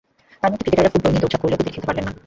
[0.41, 2.13] তার মধ্যে ক্রিকেটাররা ফুটবল নিয়ে দৌড়ঝাঁপ করলেও ক্রিকেট খেলতে পারলেন না।